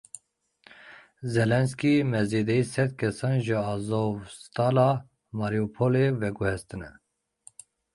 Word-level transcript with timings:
Zelensky, 1.33 1.93
me 2.11 2.21
zêdeyî 2.31 2.63
sed 2.73 2.89
kesan 2.99 3.35
ji 3.45 3.55
Azovstal 3.73 4.75
a 4.87 4.91
Mariupolê 5.37 6.05
veguhestine. 6.21 6.91